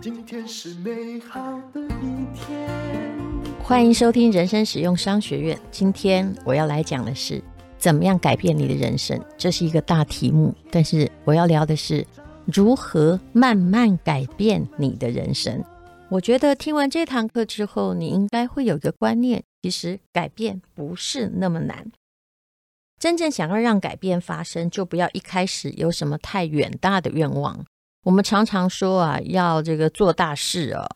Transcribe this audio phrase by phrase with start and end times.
[0.00, 1.40] 今天是美好
[1.72, 2.68] 的一天。
[3.62, 5.58] 欢迎收听人生实用商学院。
[5.70, 7.40] 今天我要来讲的是
[7.76, 10.52] 怎么样改变你的人生，这是一个大题目。
[10.72, 12.04] 但是我要聊的是
[12.46, 15.62] 如何慢慢改变你的人生。
[16.08, 21.92] 我觉得听完这堂课之后，你应该会有一个观念：其实改变不是那么难。
[22.98, 27.64] 真正想要让改变发生，就不要一开始有什么太远大的愿望。
[28.04, 30.86] 我们常常说啊，要这个做大事啊，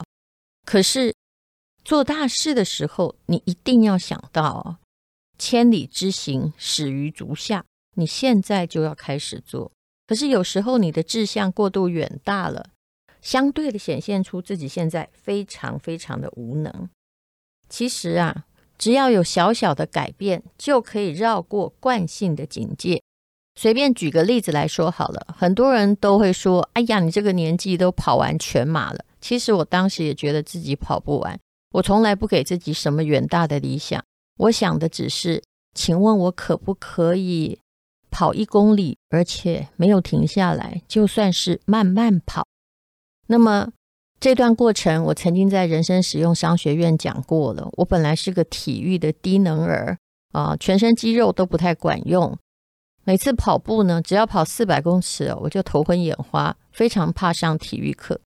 [0.65, 1.15] 可是
[1.85, 4.77] 做大事的时候，你一定要想到
[5.39, 7.65] 千里之行，始于足下。
[7.95, 9.71] 你现在就要开始做。
[10.07, 12.71] 可是有时候你的志向过度远大了。
[13.21, 16.89] 相对的显现出自己现在非常非常的无能。
[17.69, 18.47] 其实啊，
[18.83, 23.01] 只要有小小的改变，就可以绕过惯性的警戒。
[23.55, 31.39] 随便举个例子来说好了，很多人都会说：“哎呀，你这个年纪都跑完全马了。”其实我当时也觉得自己跑不完。
[31.71, 34.05] 我从来不给自己什么远大的理想，
[34.39, 35.41] 我想的只是，
[35.75, 37.61] 请问我可不可以
[38.11, 42.45] 跑一公里，而且没有停下来，就算是慢慢跑。
[43.29, 43.69] 那么
[44.23, 47.69] 这段过程，我曾经在人生实用商学院讲过了。
[47.73, 49.99] 我本来是个体育的低能儿
[50.31, 52.39] 啊，全身肌肉都不太管用。
[53.03, 58.21] 每次跑步呢，只要跑四百公尺，我就头昏眼花，非常怕上体育课。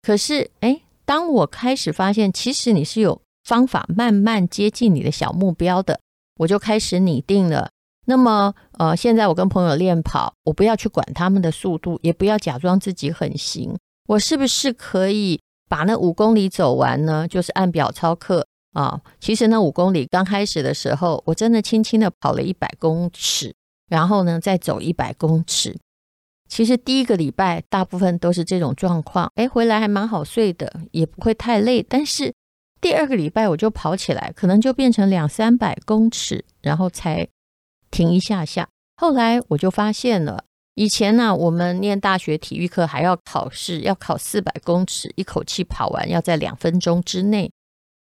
[0.00, 6.00] 可是，哎，当我开始发现，其实你是有方法慢慢接近你的小目标的，
[6.38, 7.68] 我就开始拟定了。
[8.06, 13.76] 那么，呃，现在我跟朋友练跑，我不要去管他们的速度，也不要假装自己很行。
[14.08, 17.28] 我是不是可以把那五公里走完呢？
[17.28, 19.02] 就是按表操课啊。
[19.20, 23.54] 其实那五公里刚开始的时候，我真的轻轻的跑了一百公尺，
[23.90, 25.76] 然后呢再走一百公尺。
[26.48, 31.82] 其实第一个礼拜大部分都是这种状况，哎，回来还蛮好睡的，也不会太累。
[31.82, 32.32] 但是
[32.80, 37.28] 第二个礼拜我就跑起来，可能就变成两三百公尺，然后才
[37.90, 38.70] 停一下下。
[38.96, 40.44] 后来我就发现了。
[40.78, 47.50] 以前呢，我们念大学体育课还要考试，要考四百公尺，一口气跑完要在两分钟之内。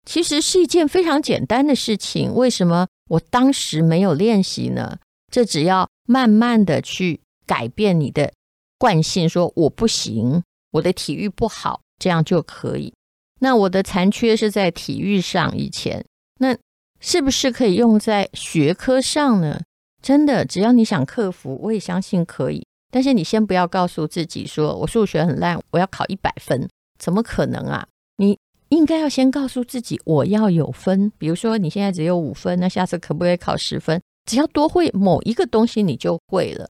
[0.05, 4.99] 其实是一件非常简单的事情，为什么我当时没有练习呢？
[5.31, 8.31] 这只要慢慢的去改变你的
[8.77, 10.43] 惯性，说我不行，
[10.73, 12.93] 我的体育不好，这样就可以。
[13.39, 16.05] 那我的残缺是在体育上，以前
[16.39, 16.55] 那
[16.99, 19.61] 是不是可以用在学科上呢？
[19.99, 22.66] 真的，只要你想克服，我也相信可以。
[22.91, 26.67] 但是你先不要告诉自己说，我数学很烂，我要考一百分，
[26.97, 27.87] 怎么可能啊？
[28.17, 28.37] 你
[28.69, 31.11] 应该要先告诉自己，我要有分。
[31.17, 34.01] 比如说你现在只有五分，那下次可不可以考十分？
[34.25, 36.67] 只要多会某一个东西，你就会了。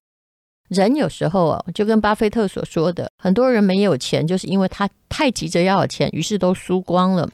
[0.69, 7.29] 人有时候啊，就跟巴菲特所说的，很多人没有钱，就是因为他太急着要有钱，于是都输光了。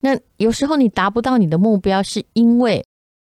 [0.00, 2.84] 那有时候你达不到你的目标，是因为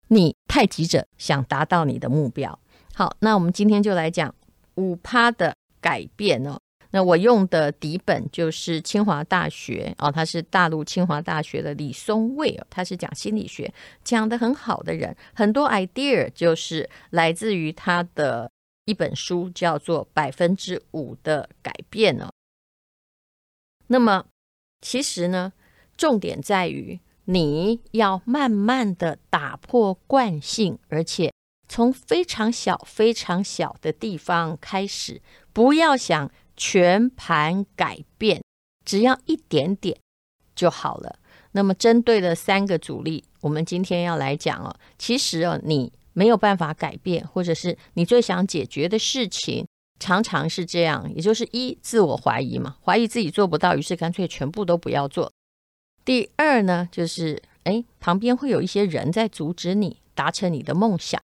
[0.09, 2.57] 你太急着想达到你的目标。
[2.93, 4.33] 好，那我们今天就来讲
[4.79, 6.57] 五趴的改变哦。
[6.91, 13.71] 那我用的底本就是清华大学哦，他是大陆清华大学的李松蔚哦，他是讲心理学
[14.03, 18.49] 讲得很好的人，很多 idea 就是来自于他的
[18.85, 22.31] 一本书，叫做《百分之五的改变》哦。
[23.87, 24.25] 那么
[24.81, 25.53] 其实呢，
[25.97, 26.99] 重点在于。
[27.31, 31.31] 你要慢慢的打破惯性，而且
[31.69, 35.21] 从非常小、非常小的地方开始，
[35.53, 38.43] 不要想全盘改变，
[38.83, 39.97] 只要一点点
[40.55, 41.19] 就好了。
[41.51, 44.75] 那么，针对的三个阻力，我们今天要来讲哦。
[44.97, 49.65] 其实哦，你没有办法改变，或者是你最想解决的事情，
[49.99, 55.31] 常常是这样，也就是一自我怀疑嘛，怀疑自己做不到，于是干脆全部都不要做。
[56.03, 61.21] 第二呢，就是哎，旁边会有一些人在阻止你达成你的梦想。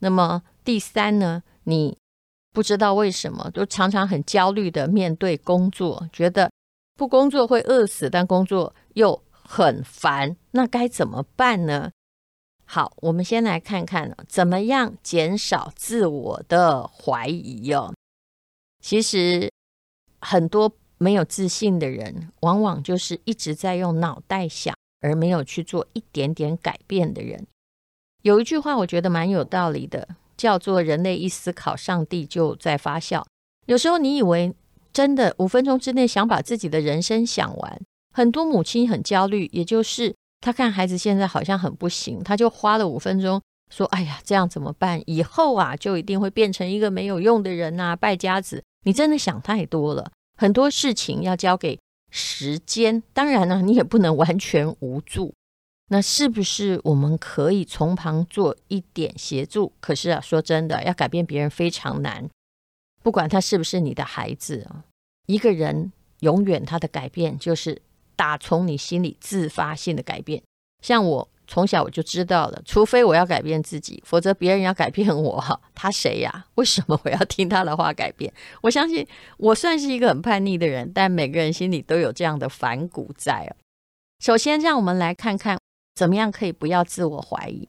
[0.00, 1.96] 那么第三呢，你
[2.52, 6.50] 不知道为什么都常常很焦虑的面对工作，觉得
[6.94, 11.90] 不工作会饿死，但工作又很烦，那该怎么办呢？
[12.64, 17.94] 好，我们先来看看怎么样减少自我的怀疑哦。
[18.80, 19.50] 其实
[20.20, 20.72] 很多。
[20.98, 27.46] 没有自信的人，往往就是一直在用脑袋想，而没有去做一点点改变的人。
[28.26, 33.24] 有一句话，我觉得蛮有道理的，叫做“人类一思考，上帝就在发笑”。
[33.66, 34.52] 有时候你以为
[34.92, 37.80] 真的五分钟之内想把自己的人生想完，
[38.12, 43.40] 很多母亲很焦虑，也就是他看孩子现在好像很不行，他就花了五分钟
[43.72, 45.00] 说：“哎呀，这样怎么办？
[45.06, 51.78] 以后啊，就一定会变成一个没有用的人呐，败家子。”你真的想太多了，很多事情要交给
[52.10, 53.04] 时间。
[53.12, 55.32] 当然呢，你也不能完全无助。
[55.88, 59.72] 那是不是我们可以从旁做一点协助？
[59.80, 62.28] 可是啊，说真的，要改变别人非常难。
[63.02, 64.84] 不管他是不是你的孩子啊，
[65.26, 67.80] 一个人永远他的改变就是
[68.16, 70.42] 打从你心里自发性的改变。
[70.82, 71.28] 像我。
[71.48, 76.44] 从小我就知道了，除非我要改变自己，否则别人要改变我，他谁呀？
[76.56, 78.34] 为什么我要听他的话改变？
[78.62, 79.06] 我相信
[79.36, 83.54] 我算是一个很叛逆的人，但每个人心里都有这样的反骨在。
[84.18, 85.56] 首先，让我们来看看
[85.96, 87.68] 怎么样可以不要自我怀疑。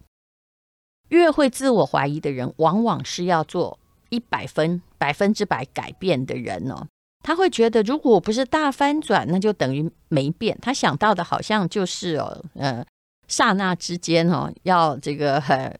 [1.09, 3.79] 越会自我怀疑的人，往往是要做
[4.09, 6.87] 一百分、百分之百改变的人哦。
[7.23, 10.55] 他会觉得，如果不是大翻转，那就等于没变。
[10.61, 12.85] 他想到的好像就是哦，呃。
[13.29, 15.77] 刹那之间，哈，要这个呃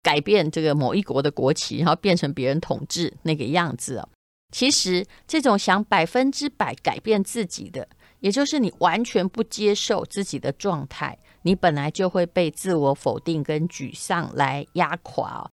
[0.00, 4.08] 改变这个某一国的国旗，然后变成别人统治那个样子哦。
[4.52, 7.88] 其实，这种想百分之百改变自己的，
[8.20, 15.50] 也就是你完全不接受自己的状态，你本来就会被自我否定跟沮丧来压垮。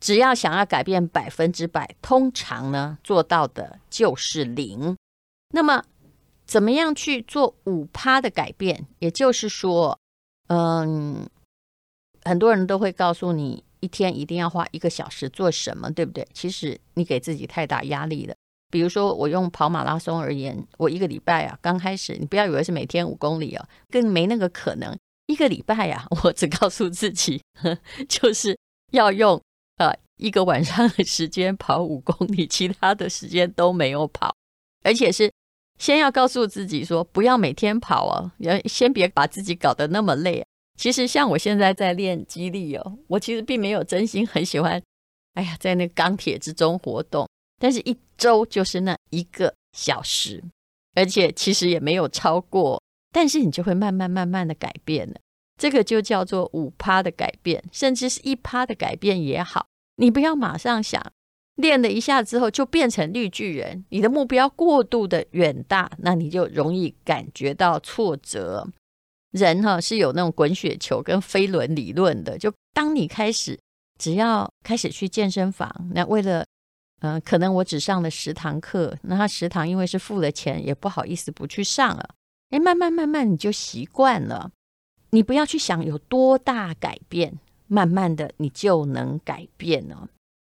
[0.00, 4.96] 只要想要改变百分之百，通常呢做到的就是零。
[5.52, 5.84] 那么，
[6.46, 8.86] 怎么样去做五趴的改变？
[8.98, 9.98] 也就是说。
[10.52, 11.28] 嗯，
[12.24, 16.26] 很多人都会告诉你，一天一定要花一个小时做什么，对不对？
[16.34, 18.34] 其实你给自己太大压力了。
[18.68, 24.98] 比如说，我用跑马拉松而言，我一个礼拜啊，刚开始，你不要以为是每天五公里哦，更没那个可能。
[25.30, 27.40] 一个礼拜呀，我只告诉自己，
[28.08, 28.58] 就是
[28.92, 29.40] 要用
[29.76, 34.34] 呃一个晚上的时间跑五公里，其他的时间都没有跑，
[34.82, 35.30] 而且是。
[35.78, 40.44] 先要告诉自己说，不要每天跑哦，要先别把自己搞得那么累。
[40.76, 44.82] 其实像我现在在练肌力哦，我其实并没有真心很喜欢，
[45.32, 47.26] 哎呀，在那钢铁之中活动。
[47.58, 50.44] 但是一周就是那一个小时，
[50.94, 52.78] 而且其实也没有超过。
[53.12, 55.16] 但是你就会慢慢慢慢的改变了，
[55.56, 59.66] 这个就叫做五趴的改变，甚至是一趴的改变也好。
[59.96, 61.12] 你不要马上想。
[61.56, 63.84] 练了一下之后，就变成绿巨人。
[63.90, 68.66] 你的目标过度的远大，那你就容易感觉到挫折。
[69.32, 72.38] 人哈是有那种滚雪球跟飞轮理论的。
[72.38, 73.60] 就当你开始，
[73.98, 76.46] 只要开始去健身房，那为了，
[77.00, 82.08] 嗯、可能我只上了十堂课，那他十堂因为是付了钱，也不好意思不去上了。
[82.50, 84.50] 哎，慢慢慢慢你就习惯了。
[85.10, 90.08] 你不要去想有多大改变，慢慢的你就能改变了。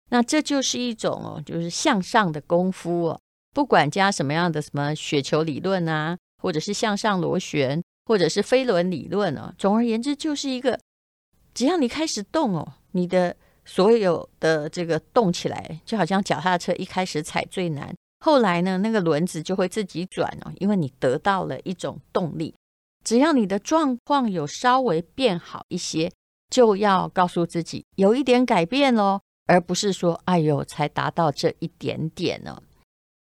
[0.10, 3.20] 那这就是一种哦，就是向上的功夫哦。
[3.54, 9.54] 不管加什么样的什么雪球理论啊，或者是向上螺旋，或者是飞轮理论哦。
[9.58, 10.80] 总而言之，就是一个
[11.54, 17.96] 只要你开始动哦，你的所有的这个动起来，就好像脚踏车一开始踩最难，
[18.26, 22.56] 后来呢，那个轮子就会自己转哦，因为你得到了一种动力。
[23.04, 26.12] 只要你的状况有稍微变好一些，
[26.50, 29.22] 就要告诉自己有一点改变喽。
[29.46, 32.64] 而不是说，哎呦，才达到这一点点呢。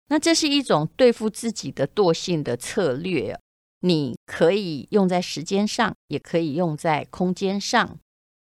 [0.09, 3.39] 那这是一种对付自己的惰性的策略，
[3.79, 7.97] 你可以用在时间上，也可以用在空间上。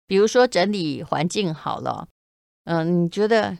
[0.06, 2.06] 比如说整理环境好了，
[2.64, 3.56] 嗯，你觉得，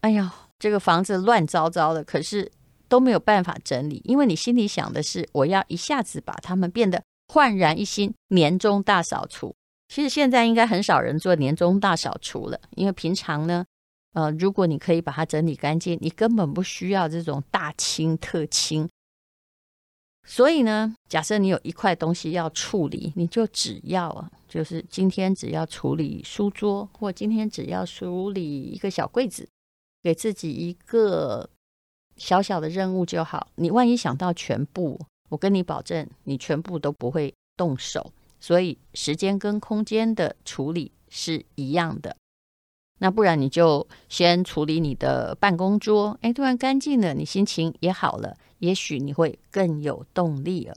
[0.00, 2.50] 哎呀，这个房子乱糟糟的，可是
[2.88, 9.54] 都没有办法整理，因为你心里想的是，我要一下子把它们变得焕然一新，年终大扫除。
[9.88, 13.62] 其实现在应该很少人做年终大扫除了，因为平常呢，
[14.14, 18.88] 呃，如果你可以把它整理干净，你根本不需要这种大清特清。
[20.26, 29.46] 所以呢，假设你有一块东西要处理，你就只要啊，就是今天只要处理书桌，或今天只要处理一个小柜子，
[30.04, 31.48] 给自己一个
[32.16, 33.48] 小小的任务就好。
[33.56, 38.12] 你万一想到全部，我跟你保证，你全部都不会动手。
[38.38, 42.14] 所以时间跟空间的处理是一样的，
[42.98, 50.76] 那不然你就先处理你的办公桌，哎，突然干净了，你心情也好了，也许你会更有动力了。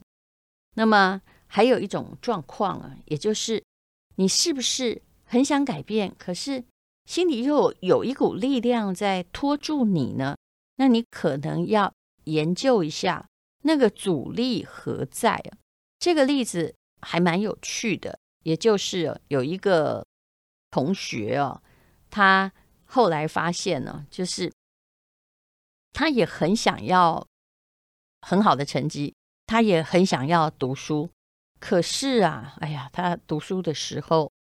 [0.75, 3.61] 那么还有一种状况啊，也就是
[4.15, 6.63] 你是不是很想改变，可是
[7.07, 10.37] 心里又有一股力量在拖住你呢？
[10.75, 11.91] 那你可能要
[12.25, 13.27] 研究一下
[13.63, 15.57] 那个阻力何在啊？
[15.97, 16.75] 这个例子。
[16.99, 20.03] 还蛮有趣的，也就是有一个
[20.71, 21.61] 同学哦，
[22.09, 22.51] 他
[22.85, 24.51] 后来发现呢，就是
[25.93, 27.27] 他也很想要
[28.21, 29.13] 很好的成绩，
[29.45, 31.07] 他也很想要读书，
[31.59, 34.31] 可是啊，哎呀，他读书的时候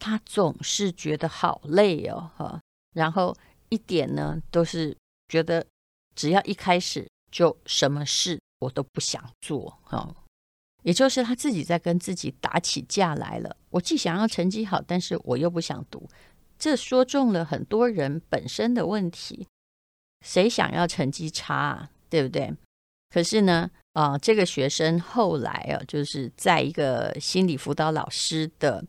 [0.00, 2.60] 他总是觉得好累哦，哈，
[2.94, 3.36] 然后
[3.68, 4.96] 一点呢都是
[5.28, 5.64] 觉得
[6.16, 10.12] 只要一开始就什么事我都不想做，哈，
[10.82, 13.54] 也就是他自己在跟自己打起架来了。
[13.68, 16.08] 我既想要成绩好，但是我又不想读，
[16.58, 19.46] 这说中了很多人本身的问题。
[20.26, 21.90] 谁想要成绩差啊？
[22.08, 22.52] 对不对？
[23.10, 28.84] 可是呢，啊、这个学生后来啊，就是在一个心理辅导老师的。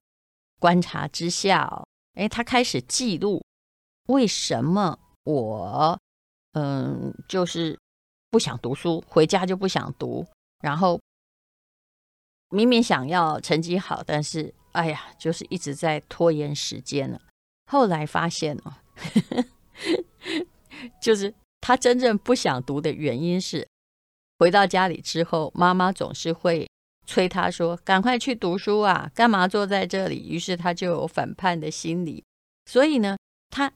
[0.61, 3.43] 观察之下，哦，哎，他开始记录
[4.09, 5.99] 为什么我，
[6.53, 7.79] 嗯，就是
[8.29, 10.23] 不想读书，回家就不想读，
[10.59, 11.01] 然后
[12.49, 17.19] 明明想要成绩好，但是哎呀，就是一直在拖延时间了。
[17.65, 18.75] 后来发现哦，
[21.01, 23.67] 就是他真正不想读的原因是，
[24.37, 26.69] 回到家里之后，妈妈总是会。
[27.05, 29.11] 催他说：“赶快去读书啊！
[29.13, 32.23] 干嘛坐在这里？”于是他就有反叛的心理。
[32.65, 33.17] 所以呢，
[33.49, 33.71] 他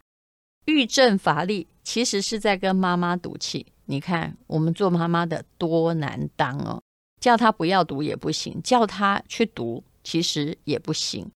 [0.66, 3.66] 欲振乏力，其实是在跟妈妈赌气。
[3.86, 6.82] 你看，我们做妈妈的多难当哦！
[7.20, 11.30] 叫他不要读也不行，叫他去读其实也不行。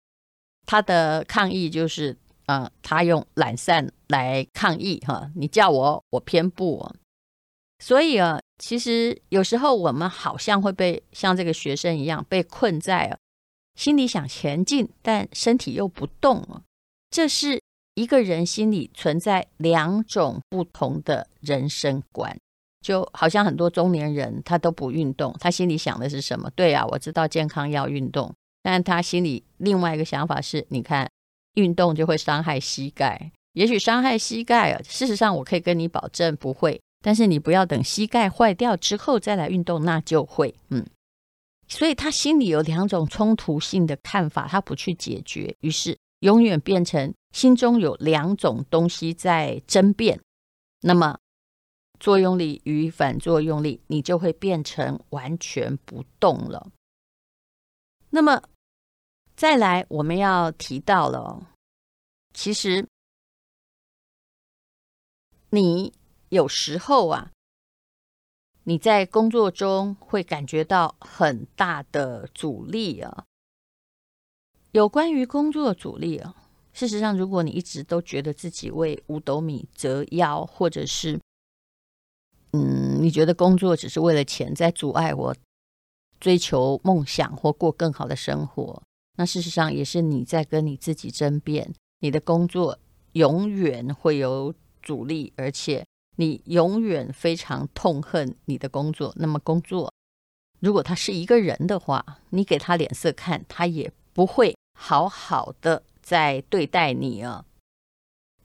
[0.66, 2.16] 他的抗议就是，
[2.46, 5.30] 呃，他用懒散来抗议哈。
[5.36, 6.92] 你叫我，我偏不。
[7.80, 8.40] 所以啊。
[8.60, 13.18] 其实有时候我们好像会被像这个学生一样被困在
[13.76, 16.62] 心里想前进，但身体又不动了。
[17.10, 17.62] 这是
[17.96, 22.38] 一个人心里存在两种不同的人生观，
[22.82, 26.50] 就好像很多中年人他都不运动，他心里想的是什么？
[26.54, 31.10] 对啊，我知道健康要运动，但他心里另外一个想法是：你看，
[31.56, 34.82] 运动就会伤害膝盖，也许伤害膝盖啊。
[34.84, 36.80] 事实上，我可以跟你保证不会。
[37.02, 40.86] 但是你不要等膝盖坏掉之后再来运动，那就会嗯。
[41.68, 50.20] 所以他心里有两种冲突性的看法，他不去解决，于是永远变成心中有两种东西在争辩。
[50.82, 51.18] 那么
[52.00, 56.72] 作用力与反作用力，你就会变成完全不动了。
[58.10, 58.42] 那么
[59.36, 61.48] 再来，我们要提到了，
[62.34, 62.86] 其实
[65.52, 65.94] 你。
[66.30, 67.32] 有时候啊，
[68.64, 73.26] 你在工作中会感觉到很大的阻力啊。
[74.72, 76.36] 有关于工作阻力啊，
[76.72, 81.20] 事实上，如果你一直都觉得自己为五斗米折腰，或者是
[82.52, 85.36] 嗯，你觉得工作只是为了钱，在阻碍我
[86.20, 88.84] 追求梦想或过更好的生活，
[89.18, 91.74] 那事实上也是你在跟你自己争辩。
[92.02, 92.78] 你的工作
[93.14, 95.84] 永远会有阻力，而且。
[96.20, 99.94] 你永远非常痛恨你的工作，那么工作
[100.60, 107.46] 如果他是一个人的话，你给他脸色看，他也不会好好的在对待你啊。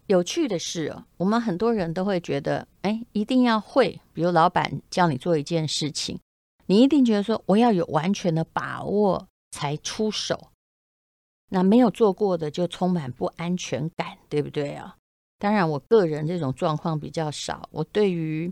[0.06, 6.20] 有趣的是，我们很多人都会觉得，哎，一定要会，比如老板叫你做一件事情，
[6.66, 10.52] 你一定觉得说，我要有完全的把握才出手。
[11.48, 14.96] 那没有做过的就充满不安全感，对不对啊？
[15.44, 17.68] 当然，我个人这种状况比较少。
[17.70, 18.50] 我对于，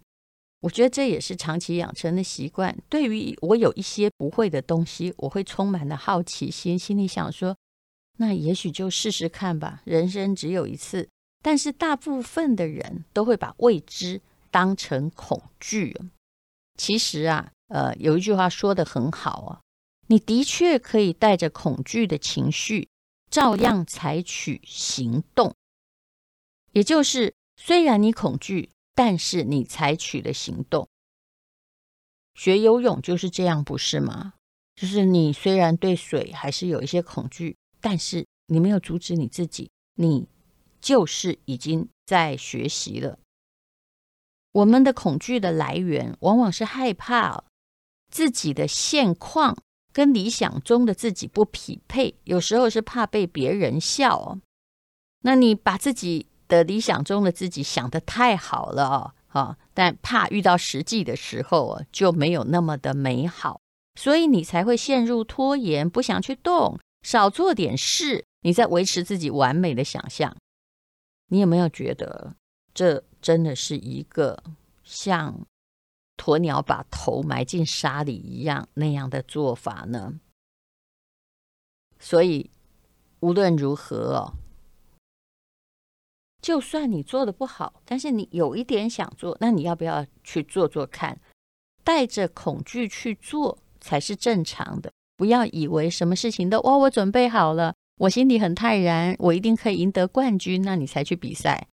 [0.61, 2.77] 我觉得这也是长期养成的习惯。
[2.91, 7.57] 对于我有一些不会的东西，我会充满了好奇心，心里想说，
[8.19, 9.81] 那也许就试试看吧。
[9.87, 11.09] 人生只有一次。
[11.41, 14.21] 但是大部分的人都会把未知
[14.51, 15.99] 当成恐惧。
[16.77, 19.61] 其实啊，呃，有一句话说的很好啊，
[20.09, 22.87] 你的确可以带着恐惧的情绪，
[23.31, 25.55] 照样采取行动。
[26.73, 30.89] 也就是，虽然你恐惧，但是你采取了行动。
[32.35, 34.35] 学游泳就是这样，不是吗？
[34.75, 40.27] 就是你虽然对水还是有一些恐惧，但是你没有阻止你自己，你
[40.81, 43.19] 就是已经在学习了。
[44.53, 47.45] 我们的恐惧的来源，往往是害怕
[48.11, 49.57] 自己的现况
[49.93, 54.39] 跟理想中的自己不匹配，有时候是怕被别人笑。
[55.21, 63.63] 那你把自己的理想中的自己想得太好了啊，但怕遇到实际的时候就没有那么的美好，
[63.99, 70.37] 所以你才会陷入拖延，不想去动，少做点事，你在维持自己完美的想象。
[71.29, 72.37] 你有没有觉得
[72.75, 74.45] 这真的是一个
[74.85, 75.47] 像
[76.19, 80.21] 鸵鸟把头埋进沙里一样那样的做法呢？
[81.99, 82.51] 所以
[83.21, 84.35] 无论如何。
[86.43, 91.19] 就算你做的不好，但是你有一点想做，那你要不要去做做看？
[91.85, 94.93] 带着恐惧去做才是正常的。
[95.17, 101.69] 不要以为什么事情都哦，我准备好了，我心里很泰然，我一定可以赢得冠军，那你才去比赛。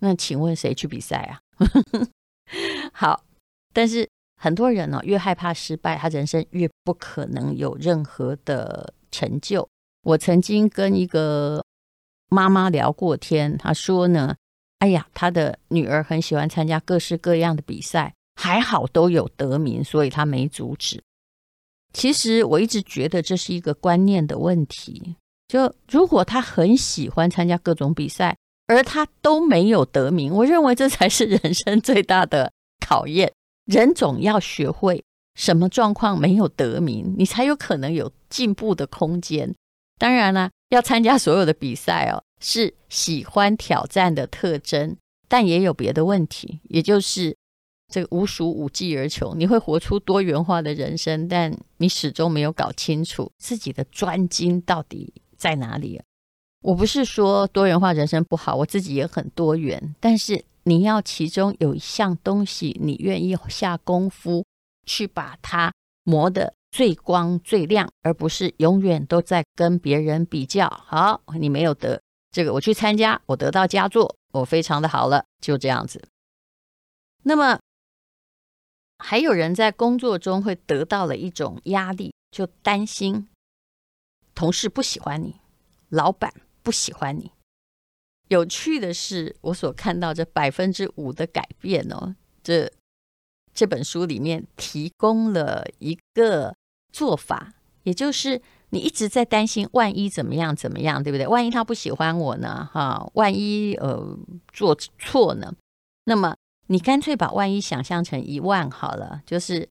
[0.00, 1.40] 那请问谁去比赛啊？
[2.92, 3.24] 好，
[3.72, 4.08] 但是
[4.40, 9.66] 很多人呢、越害怕失败，他人生越不可能有任何的成就。
[10.02, 11.63] 我曾经跟一个
[12.34, 14.34] 妈妈聊过天，她说呢，
[14.80, 21.00] 哎呀，她的女儿很喜欢参加各式各样的比赛，还好都有得名，所以她没阻止。
[21.92, 25.14] 其实我一直觉得这是一个观念的问题。
[25.46, 28.36] 就如果她很喜欢参加各种比赛，
[28.66, 32.50] 而她都没有得名，我认为这才是人生最大的
[32.84, 33.32] 考验。
[33.66, 35.04] 人总要学会
[35.36, 39.54] 什么状况没有得名，你才有可能有进步的空间。
[39.96, 44.94] 当然了，要参加所有的比赛哦，是喜欢挑战的特征，
[45.26, 47.34] 但也有别的问题，也就是
[47.90, 49.34] 这个无鼠无技而穷。
[49.38, 56.02] 你会活出多元化的人生，但你始终没有搞清楚自己的专精到底在哪里。
[56.60, 64.44] 我不是说多元化人生不好，我自己也很多元，但是你要其中有一项东西，你愿意下功夫
[64.84, 65.72] 去把它
[66.04, 66.52] 磨得。
[66.74, 70.68] 最光最亮，而不是永远都在跟别人比较。
[70.68, 72.02] 好，你没有得
[72.34, 76.02] 这个，我去参加，我得到佳作，我非常的好了，就这样子。
[77.22, 77.60] 那么，
[78.98, 83.28] 还有人在工作中会得到了一种压力，就担心
[84.34, 85.36] 同事不喜欢你，
[85.88, 87.30] 老板不喜欢你。
[88.26, 92.72] 有趣的是，我所看到这百分之五的改变哦，这
[93.54, 96.56] 这本书里面提供了一个。
[96.94, 98.40] 做法，也就是
[98.74, 101.26] 你一直在担心，万一怎么样怎么样，对不对？
[101.26, 102.68] 万一他不喜欢我呢？
[102.72, 104.18] 哈，万一呃
[104.52, 105.54] 做错呢？
[106.04, 109.68] 那么你干脆把万一想象成一万好了，就是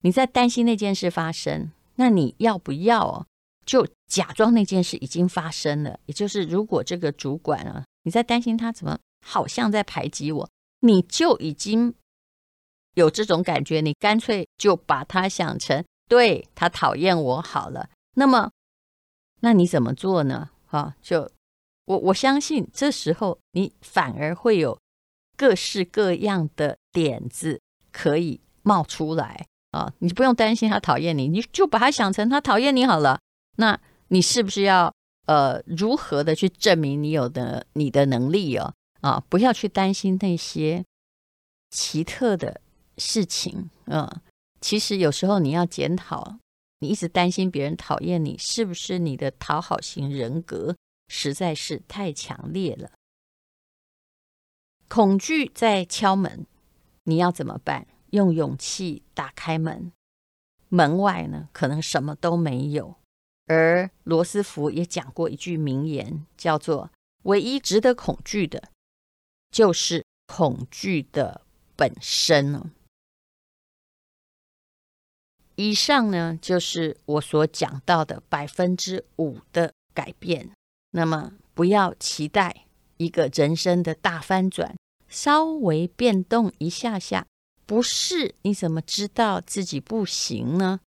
[0.00, 3.26] 你在担心那件事发生，那你要不要
[3.66, 6.00] 就假装那件事已经发生了？
[6.06, 10.48] 也就是如果这个主管啊，你在担心他怎么好像在排挤我，
[10.80, 11.94] 你就已经
[12.94, 15.84] 有这种感觉，你干脆就把他想成。
[16.08, 18.50] 对，他讨厌我好了，那么
[19.40, 20.50] 那你怎么做呢？
[20.66, 21.30] 哈，就
[21.84, 24.76] 我我相信这时候你反而会有
[25.36, 27.60] 各式各样的点子
[27.92, 29.92] 可以冒出来啊！
[30.00, 33.20] 你不用担心他讨厌你，你就把他想成他讨厌你好了。
[33.56, 34.92] 那你是不是要
[35.26, 38.74] 呃如何的去证明你有的你的能力哦？
[39.00, 40.84] 啊，不要去担心那些
[41.70, 42.60] 奇特的
[42.96, 44.22] 事情啊。
[44.60, 46.38] 其实有时候你要检讨，
[46.80, 50.76] 你一直担心别人讨厌你，是不是你的讨好型人格
[51.08, 52.92] 实在是太强烈了？
[54.88, 56.46] 恐惧在敲门，
[57.04, 57.86] 你要怎么办？
[58.10, 59.92] 用勇气打开门，
[60.68, 62.96] 门外呢，可能什么都没有。
[63.46, 66.90] 而罗斯福也讲过一句名言，叫做
[67.24, 68.70] “唯一值得恐惧的，
[69.50, 71.42] 就是恐惧的
[71.74, 72.70] 本身”呢。
[75.60, 80.50] 以上呢，就是我所讲到的百分之五的改变。
[80.92, 82.66] 那么，不要期待
[82.96, 84.76] 一个人生的大翻转，
[85.08, 87.26] 稍微变动一下下，
[87.66, 90.78] 不是你怎么知道自己不行呢？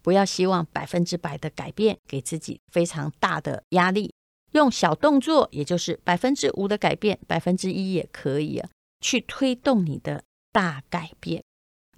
[0.00, 4.14] 不要希望百分之百的改变，给自己非常大的压力。
[4.52, 8.70] 用小动作，也就是百分之五的改变，百分之一也可以啊，
[9.02, 11.44] 去推动你的大改变。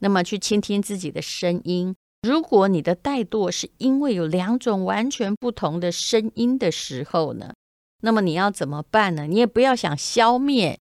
[0.00, 1.94] 那么，去倾听自己的声音。
[2.22, 7.54] 如果你的怠惰是因为有两种完全不同的声音的时候呢，
[8.02, 9.26] 那么你要怎么办呢？
[9.26, 10.78] 你也不要想消灭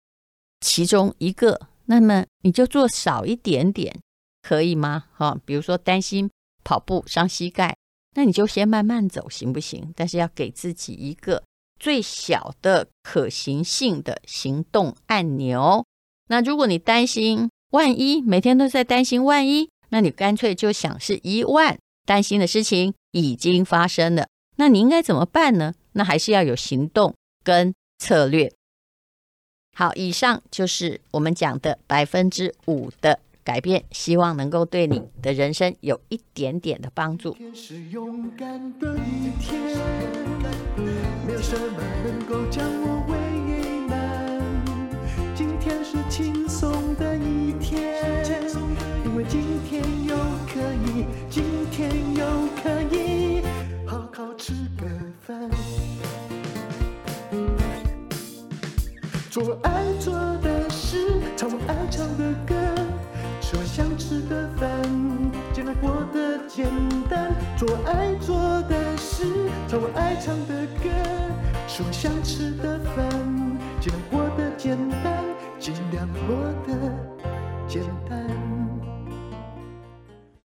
[0.61, 3.99] 其中一个，那么你就做少一点点，
[4.43, 5.05] 可以吗？
[5.17, 6.31] 哈，比如说担心
[6.63, 7.77] 跑步伤膝盖，
[8.15, 9.93] 那你就先慢慢走，行不行？
[9.97, 11.43] 但是要给自己一个
[11.81, 15.85] 最小的可行性的行动按钮。
[16.29, 19.71] 那如果你担心万一，每天都在担心万一。
[19.93, 24.27] 那你干脆就想是一万担心的事情已经发生了，
[24.57, 25.75] 那你应该怎么办呢？
[25.93, 28.51] 那还是要有行动跟策略。
[29.77, 37.35] 好，以上就是我们讲的百分之五的改变，希望能够对你的人生有一点点的帮助。
[37.35, 39.61] 天是勇敢的一天，
[41.27, 43.02] 没有什么能够将我
[67.87, 69.25] 爱做的事。
[69.69, 70.91] 唱我爱唱的歌，
[71.67, 73.09] 吃我想吃的饭，
[73.81, 73.99] 尽量